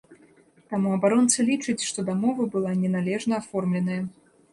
Таму 0.69 0.93
абаронца 0.95 1.45
лічыць, 1.49 1.83
што 1.89 2.05
дамова 2.07 2.47
была 2.55 2.71
неналежна 2.85 3.33
аформленая. 3.43 3.99